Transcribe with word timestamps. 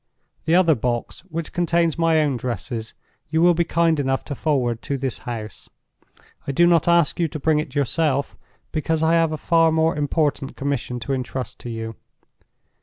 "The 0.45 0.55
other 0.55 0.73
box, 0.73 1.19
which 1.25 1.53
contains 1.53 1.95
my 1.95 2.23
own 2.23 2.35
dresses, 2.35 2.95
you 3.29 3.39
will 3.39 3.53
be 3.53 3.63
kind 3.63 3.99
enough 3.99 4.25
to 4.25 4.33
forward 4.33 4.81
to 4.81 4.97
this 4.97 5.19
house. 5.29 5.69
I 6.47 6.51
do 6.51 6.65
not 6.65 6.87
ask 6.87 7.19
you 7.19 7.27
to 7.27 7.39
bring 7.39 7.59
it 7.59 7.75
yourself, 7.75 8.35
because 8.71 9.03
I 9.03 9.13
have 9.13 9.31
a 9.31 9.37
far 9.37 9.71
more 9.71 9.95
important 9.95 10.55
commission 10.57 10.99
to 11.01 11.13
intrust 11.13 11.59
to 11.59 11.69
you. 11.69 11.97